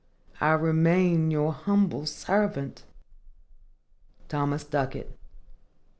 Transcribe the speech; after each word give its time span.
I 0.39 0.53
remain 0.53 1.29
your 1.29 1.53
humble 1.53 2.07
servant, 2.07 2.85
THOMAS 4.29 4.63
DUCKET. 4.63 5.15